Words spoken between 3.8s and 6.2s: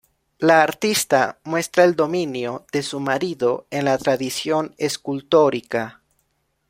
la tradición escultórica.